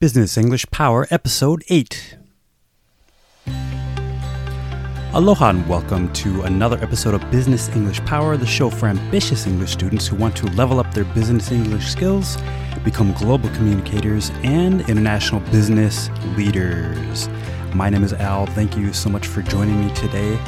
[0.00, 2.18] Business English Power, Episode 8.
[5.12, 9.72] Aloha and welcome to another episode of Business English Power, the show for ambitious English
[9.72, 12.38] students who want to level up their business English skills,
[12.84, 17.28] become global communicators, and international business leaders.
[17.74, 18.46] My name is Al.
[18.46, 20.38] Thank you so much for joining me today.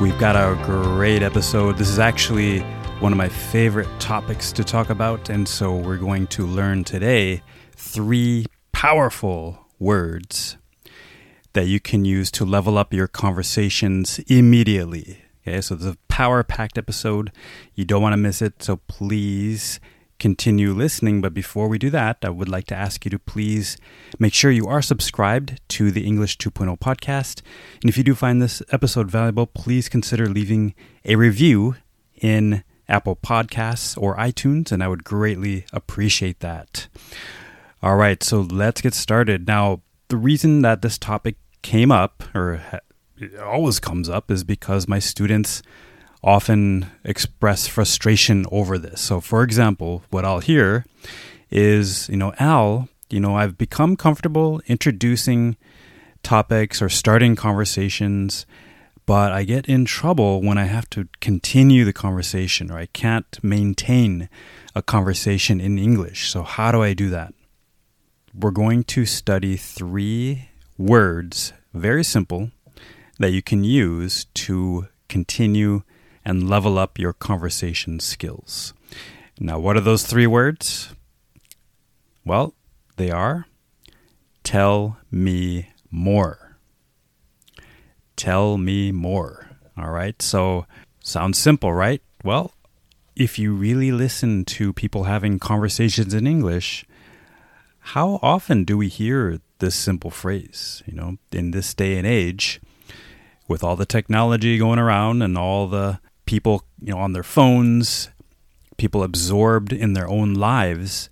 [0.00, 1.76] We've got a great episode.
[1.76, 2.60] This is actually
[3.00, 7.42] one of my favorite topics to talk about, and so we're going to learn today
[7.74, 8.46] three
[8.76, 10.58] powerful words
[11.54, 15.24] that you can use to level up your conversations immediately.
[15.40, 17.32] Okay, so a power packed episode.
[17.74, 19.80] You don't want to miss it, so please
[20.18, 21.22] continue listening.
[21.22, 23.78] But before we do that, I would like to ask you to please
[24.18, 27.40] make sure you are subscribed to the English 2.0 podcast.
[27.80, 31.76] And if you do find this episode valuable, please consider leaving a review
[32.20, 36.88] in Apple Podcasts or iTunes, and I would greatly appreciate that.
[37.82, 39.46] All right, so let's get started.
[39.46, 42.62] Now, the reason that this topic came up, or
[43.18, 45.62] it always comes up, is because my students
[46.24, 49.00] often express frustration over this.
[49.00, 50.86] So, for example, what I'll hear
[51.50, 55.56] is, you know, Al, you know, I've become comfortable introducing
[56.22, 58.46] topics or starting conversations,
[59.04, 63.38] but I get in trouble when I have to continue the conversation or I can't
[63.44, 64.28] maintain
[64.74, 66.30] a conversation in English.
[66.30, 67.32] So, how do I do that?
[68.38, 72.50] We're going to study three words, very simple,
[73.18, 75.82] that you can use to continue
[76.24, 78.74] and level up your conversation skills.
[79.38, 80.92] Now, what are those three words?
[82.24, 82.54] Well,
[82.96, 83.46] they are
[84.46, 86.56] tell me more.
[88.14, 89.50] Tell me more.
[89.76, 90.22] All right.
[90.22, 90.66] So,
[91.02, 92.00] sounds simple, right?
[92.22, 92.52] Well,
[93.16, 96.86] if you really listen to people having conversations in English,
[97.90, 100.82] how often do we hear this simple phrase?
[100.86, 102.60] You know, in this day and age,
[103.46, 108.08] with all the technology going around and all the people, you know, on their phones,
[108.76, 111.08] people absorbed in their own lives,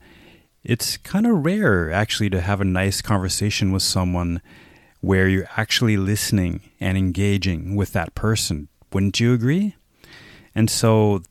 [0.64, 4.42] it's kind of rare actually to have a nice conversation with someone
[5.00, 8.66] where you're actually listening and engaging with that person.
[8.92, 9.76] Wouldn't you agree?
[10.56, 11.22] And so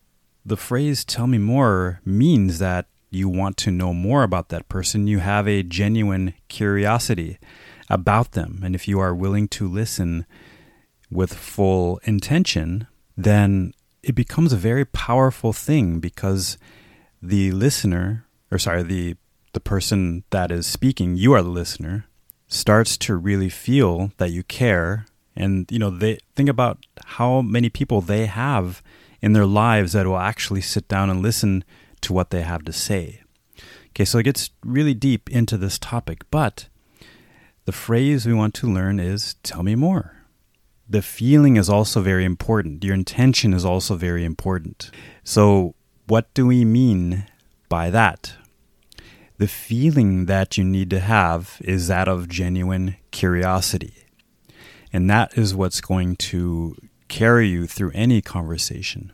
[0.46, 5.08] the phrase tell me more means that you want to know more about that person,
[5.08, 7.38] you have a genuine curiosity
[7.90, 8.62] about them.
[8.64, 10.26] And if you are willing to listen
[11.12, 16.58] with full intention, then it becomes a very powerful thing because
[17.22, 19.16] the listener, or sorry, the
[19.54, 22.08] the person that is speaking, you are the listener,
[22.48, 27.70] starts to really feel that you care and you know they think about how many
[27.70, 28.82] people they have
[29.22, 31.64] in their lives that will actually sit down and listen
[32.04, 33.22] to what they have to say.
[33.90, 36.68] Okay, so it gets really deep into this topic, but
[37.66, 40.18] the phrase we want to learn is tell me more.
[40.90, 42.84] The feeling is also very important.
[42.84, 44.92] Your intention is also very important.
[45.24, 45.76] So,
[46.08, 47.26] what do we mean
[47.70, 48.34] by that?
[49.38, 53.94] The feeling that you need to have is that of genuine curiosity.
[54.92, 56.76] And that is what's going to
[57.08, 59.12] carry you through any conversation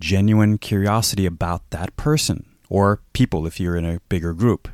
[0.00, 4.68] genuine curiosity about that person or people if you're in a bigger group.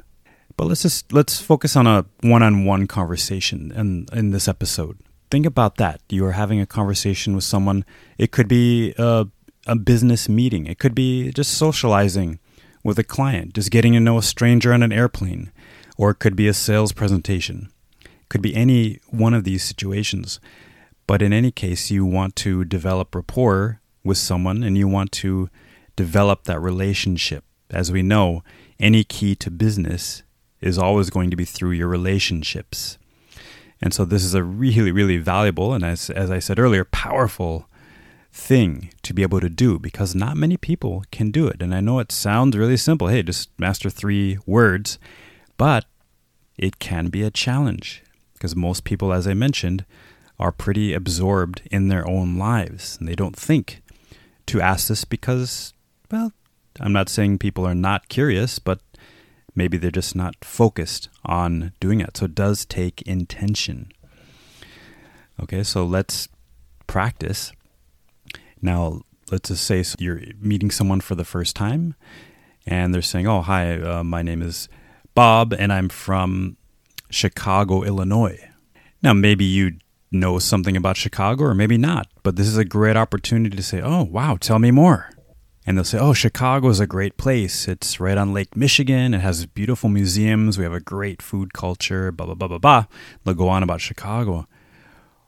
[0.57, 4.99] But let's just let's focus on a one-on-one conversation in in this episode.
[5.31, 6.01] Think about that.
[6.09, 7.85] You are having a conversation with someone.
[8.17, 9.27] It could be a,
[9.67, 10.67] a business meeting.
[10.67, 12.39] It could be just socializing
[12.85, 15.51] with a client, just getting to know a stranger on an airplane,
[15.99, 17.71] or it could be a sales presentation.
[18.05, 20.41] It could be any one of these situations.
[21.09, 25.51] But in any case, you want to develop rapport with someone and you want to
[25.97, 27.45] develop that relationship.
[27.71, 28.43] As we know,
[28.79, 30.23] any key to business
[30.61, 32.99] is always going to be through your relationships.
[33.83, 37.69] And so this is a really, really valuable and as, as I said earlier, powerful
[38.33, 41.63] thing to be able to do because not many people can do it.
[41.63, 43.09] And I know it sounds really simple.
[43.09, 44.99] Hey, just master three words,
[45.57, 45.87] but
[46.59, 48.03] it can be a challenge
[48.35, 49.85] because most people, as I mentioned,
[50.39, 53.83] are pretty absorbed in their own lives and they don't think
[54.47, 55.73] to ask this because,
[56.11, 56.33] well,
[56.81, 58.81] I'm not saying people are not curious, but
[59.55, 62.17] maybe they're just not focused on doing it.
[62.17, 63.91] So it does take intention.
[65.43, 66.29] Okay, so let's
[66.87, 67.53] practice.
[68.63, 71.95] Now, let's just say you're meeting someone for the first time
[72.67, 74.69] and they're saying, Oh, hi, uh, my name is
[75.15, 76.57] Bob and I'm from
[77.11, 78.39] Chicago, Illinois.
[79.03, 79.79] Now, maybe you
[80.11, 83.81] know something about Chicago or maybe not, but this is a great opportunity to say,
[83.83, 85.11] Oh, wow, tell me more.
[85.69, 87.67] and they'll say, "Oh, Chicago is a great place.
[87.67, 89.15] It's right on Lake Michigan.
[89.15, 90.57] It has beautiful museums.
[90.59, 92.85] We have a great food culture." Blah blah blah blah blah.
[93.25, 94.47] They'll go on about Chicago.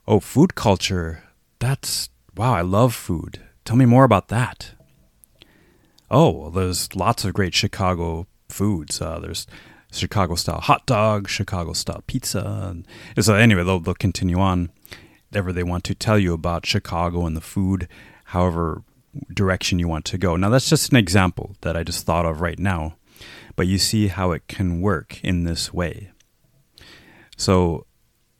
[0.06, 1.24] Oh, food culture.
[1.58, 2.54] That's wow.
[2.54, 3.40] I love food.
[3.64, 4.70] Tell me more about that.
[6.10, 9.00] Oh, well, there's lots of great Chicago foods.
[9.02, 9.44] Uh, there's
[9.90, 12.74] Chicago style hot dog, Chicago style pizza.
[13.16, 14.70] And so anyway, they'll they'll continue on
[15.30, 17.88] whatever they want to tell you about Chicago and the food,
[18.24, 18.82] however
[19.32, 20.36] direction you want to go.
[20.36, 22.96] Now that's just an example that I just thought of right now,
[23.56, 26.10] but you see how it can work in this way.
[27.36, 27.86] So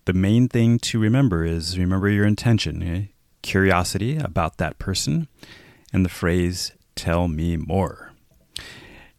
[0.04, 2.82] the main thing to remember is remember your intention.
[2.82, 3.02] Eh?
[3.42, 5.28] curiosity about that person,
[5.92, 8.12] and the phrase "tell me more."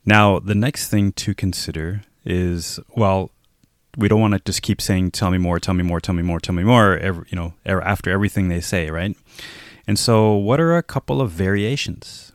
[0.05, 3.31] Now the next thing to consider is well,
[3.97, 6.23] we don't want to just keep saying "tell me more, tell me more, tell me
[6.23, 9.15] more, tell me more." Every, you know, after everything they say, right?
[9.87, 12.33] And so, what are a couple of variations?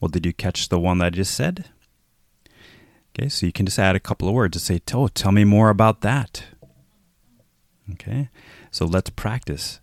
[0.00, 1.66] Well, did you catch the one that I just said?
[3.18, 5.44] Okay, so you can just add a couple of words to say, "Oh, tell me
[5.44, 6.44] more about that."
[7.92, 8.28] Okay,
[8.70, 9.80] so let's practice.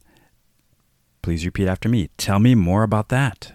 [1.23, 2.09] Please repeat after me.
[2.17, 3.53] Tell me more about that.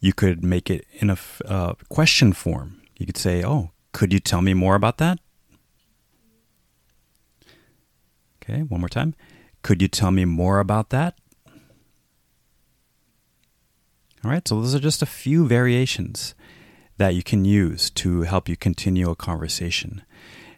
[0.00, 2.82] You could make it in a uh, question form.
[2.96, 5.18] You could say, Oh, could you tell me more about that?
[8.42, 9.14] Okay, one more time.
[9.62, 11.18] Could you tell me more about that?
[14.24, 16.34] All right, so those are just a few variations
[16.96, 20.02] that you can use to help you continue a conversation.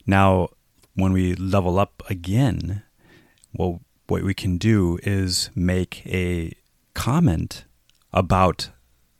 [0.06, 0.48] Now,
[0.94, 2.82] when we level up again,
[3.52, 6.52] well, what we can do is make a
[6.94, 7.64] comment
[8.12, 8.70] about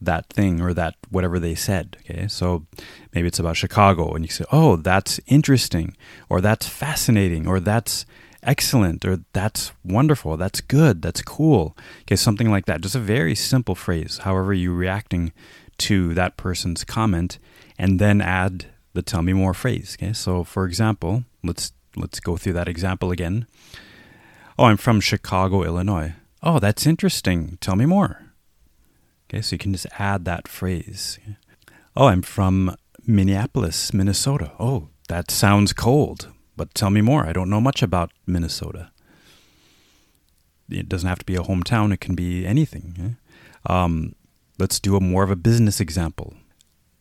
[0.01, 1.97] that thing or that whatever they said.
[2.01, 2.67] Okay, so
[3.15, 5.97] maybe it's about Chicago, and you say, "Oh, that's interesting,"
[6.29, 8.07] or "That's fascinating," or "That's
[8.43, 12.81] excellent," or "That's wonderful," "That's good," "That's cool." Okay, something like that.
[12.81, 14.19] Just a very simple phrase.
[14.19, 15.33] However, you're reacting
[15.79, 17.39] to that person's comment,
[17.79, 19.97] and then add the "Tell me more" phrase.
[20.01, 23.47] Okay, so for example, let's let's go through that example again.
[24.59, 26.15] Oh, I'm from Chicago, Illinois.
[26.43, 27.59] Oh, that's interesting.
[27.61, 28.30] Tell me more.
[29.31, 31.21] Okay, so you can just add that phrase.
[31.97, 32.75] Oh, I'm from
[33.07, 34.51] Minneapolis, Minnesota.
[34.59, 37.25] Oh, that sounds cold, but tell me more.
[37.25, 38.91] I don't know much about Minnesota.
[40.69, 43.19] It doesn't have to be a hometown, it can be anything.
[43.67, 44.17] Um,
[44.59, 46.35] let's do a more of a business example.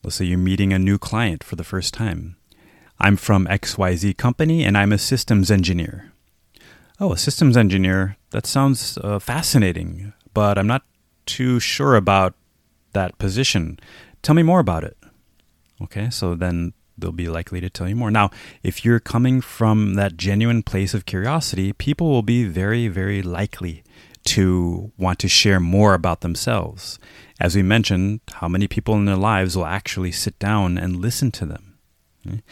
[0.04, 2.36] Let's say you're meeting a new client for the first time.
[3.00, 6.12] I'm from XYZ company and I'm a systems engineer.
[7.00, 8.18] Oh, a systems engineer?
[8.30, 10.84] That sounds uh, fascinating, but I'm not
[11.26, 12.34] too sure about
[12.92, 13.78] that position.
[14.22, 14.96] Tell me more about it.
[15.82, 18.10] Okay, so then they'll be likely to tell you more.
[18.10, 18.30] Now,
[18.62, 23.82] if you're coming from that genuine place of curiosity, people will be very, very likely
[24.22, 26.98] to want to share more about themselves.
[27.40, 31.30] As we mentioned, how many people in their lives will actually sit down and listen
[31.32, 31.78] to them?
[32.26, 32.42] Okay?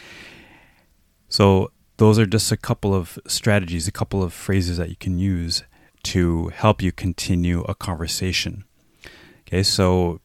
[1.27, 5.19] So, those are just a couple of strategies, a couple of phrases that you can
[5.19, 5.63] use
[6.03, 8.63] to help you continue a conversation.
[9.41, 10.21] Okay, so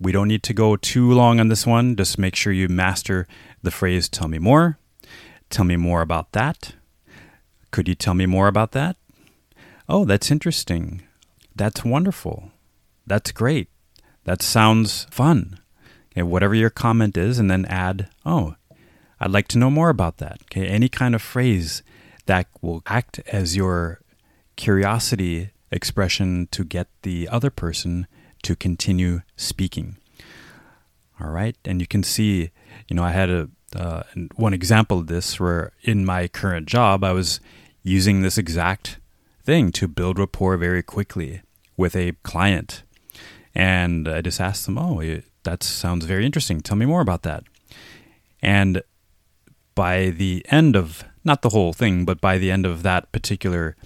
[0.00, 1.96] we don't need to go too long on this one.
[1.96, 3.26] Just make sure you master
[3.62, 4.78] the phrase tell me more.
[5.50, 6.74] Tell me more about that.
[7.70, 8.96] Could you tell me more about that?
[9.88, 11.02] Oh, that's interesting.
[11.56, 12.52] That's wonderful.
[13.06, 13.68] That's great.
[14.24, 15.58] That sounds fun.
[16.12, 18.54] Okay, whatever your comment is, and then add, oh,
[19.20, 20.40] I'd like to know more about that.
[20.44, 21.82] Okay, any kind of phrase
[22.26, 24.00] that will act as your
[24.58, 28.06] curiosity expression to get the other person
[28.42, 29.96] to continue speaking.
[31.20, 32.50] All right, and you can see,
[32.88, 34.02] you know, I had a uh,
[34.34, 37.38] one example of this where in my current job I was
[37.82, 38.98] using this exact
[39.44, 41.42] thing to build rapport very quickly
[41.76, 42.82] with a client,
[43.54, 45.02] and I just asked them, "Oh,
[45.44, 46.60] that sounds very interesting.
[46.60, 47.44] Tell me more about that."
[48.42, 48.82] And
[49.74, 53.76] by the end of not the whole thing, but by the end of that particular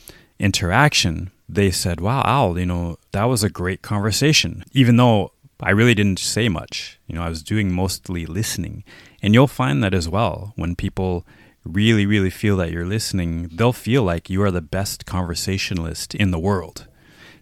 [0.43, 4.65] interaction, they said, Wow, Al, you know, that was a great conversation.
[4.73, 8.85] Even though I really didn't say much, you know, I was doing mostly listening.
[9.23, 11.25] And you'll find that as well when people
[11.65, 16.33] really, really feel that you're listening, they'll feel like you are the best conversationalist in
[16.33, 16.89] the world.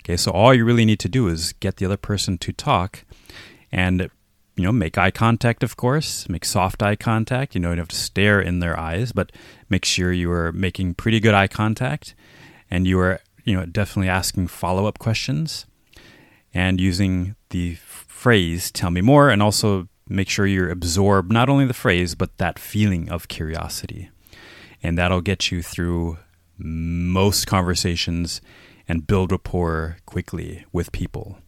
[0.00, 3.04] Okay, so all you really need to do is get the other person to talk
[3.72, 4.10] and
[4.56, 7.54] you know, make eye contact, of course, make soft eye contact.
[7.54, 9.32] You know, you don't have to stare in their eyes, but
[9.70, 12.14] make sure you are making pretty good eye contact
[12.70, 15.66] and you are you know, definitely asking follow up questions
[16.52, 21.64] and using the phrase, tell me more, and also make sure you absorb not only
[21.64, 24.10] the phrase, but that feeling of curiosity.
[24.82, 26.18] And that'll get you through
[26.58, 28.40] most conversations
[28.88, 31.38] and build rapport quickly with people.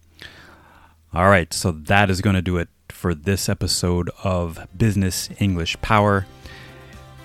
[1.12, 5.80] All right, so that is going to do it for this episode of Business English
[5.82, 6.26] Power.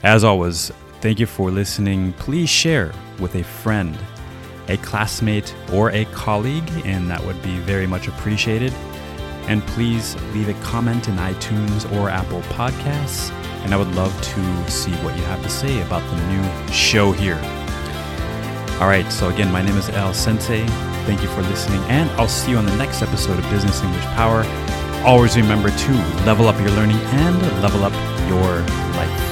[0.04, 2.14] As always, thank you for listening.
[2.14, 3.98] Please share with a friend,
[4.68, 8.74] a classmate, or a colleague, and that would be very much appreciated.
[9.48, 13.32] And please leave a comment in iTunes or Apple Podcasts,
[13.64, 17.12] and I would love to see what you have to say about the new show
[17.12, 17.40] here.
[18.82, 20.68] All right, so again, my name is ALsensei.
[21.06, 24.04] Thank you for listening, and I'll see you on the next episode of Business English
[24.16, 24.44] Power.
[25.06, 25.92] Always remember to
[26.26, 27.94] level up your learning and level up
[28.30, 28.60] your
[28.98, 29.27] life.